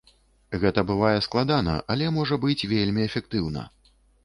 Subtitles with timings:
[0.63, 3.71] Гэта бывае складана, але можа быць вельмі эфектыўна.